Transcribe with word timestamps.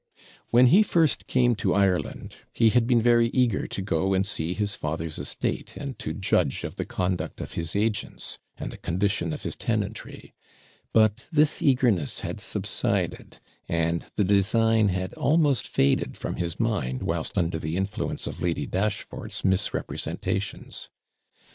When 0.49 0.65
he 0.73 0.81
first 0.81 1.27
came 1.27 1.53
to 1.57 1.75
Ireland, 1.75 2.37
he 2.55 2.71
had 2.71 2.87
been 2.87 3.03
very 3.03 3.27
eager 3.27 3.67
to 3.67 3.81
go 3.83 4.15
and 4.15 4.25
see 4.25 4.55
his 4.55 4.73
father's 4.73 5.19
estate, 5.19 5.75
and 5.77 5.99
to 5.99 6.15
judge 6.15 6.63
of 6.63 6.75
the 6.75 6.85
conduct 6.85 7.39
of 7.39 7.53
his 7.53 7.75
agents, 7.75 8.39
and 8.57 8.71
the 8.71 8.77
condition 8.79 9.31
of 9.31 9.43
his 9.43 9.55
tenantry; 9.55 10.33
but 10.91 11.27
this 11.31 11.61
eagerness 11.61 12.21
had 12.21 12.39
subsided, 12.39 13.37
and 13.69 14.05
the 14.15 14.23
design 14.23 14.87
had 14.89 15.13
almost 15.13 15.67
faded 15.67 16.17
from 16.17 16.37
his 16.37 16.59
mind, 16.59 17.03
whilst 17.03 17.37
under 17.37 17.59
the 17.59 17.77
influence 17.77 18.25
of 18.25 18.41
Lady 18.41 18.65
Dashfort's 18.65 19.45
misrepresentations. 19.45 20.89